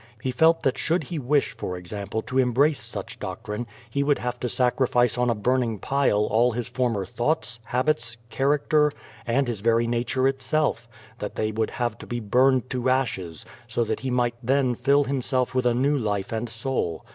[0.19, 4.39] He felt that should he wish, for example, to embrace such doctrine he would have
[4.39, 8.91] to sacrifice on a burning pile all his former thoughts, habits, character,
[9.27, 13.83] and his very nature itself; that they would have to be burned to ashes, so
[13.83, 17.05] that he might then fill himself with a new life and soul.